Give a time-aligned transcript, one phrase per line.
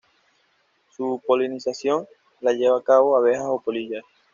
[0.89, 2.07] Su polinización
[2.39, 4.03] la llevan a cabo abejas o polillas.